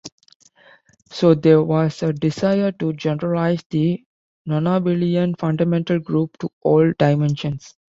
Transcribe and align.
So 1.11 1.35
there 1.35 1.61
was 1.61 2.01
a 2.01 2.11
desire 2.11 2.71
to 2.71 2.93
generalise 2.93 3.61
the 3.69 4.03
nonabelian 4.49 5.37
fundamental 5.37 5.99
group 5.99 6.39
to 6.39 6.49
all 6.63 6.91
dimensions. 6.97 7.75